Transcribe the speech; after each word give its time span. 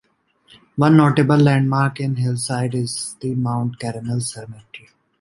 One 0.77 0.97
notable 0.97 1.37
landmark 1.37 1.99
in 1.99 2.15
Hillside 2.15 2.73
is 2.73 3.17
the 3.19 3.35
Mount 3.35 3.79
Carmel 3.79 4.19
Cemetery. 4.21 4.89